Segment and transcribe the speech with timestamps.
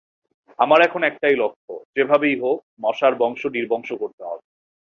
[0.59, 4.43] আমার এখন একটাই লক্ষ্য, যেভাবেই হোক মশার বংশ নির্বংশ করতে হবে।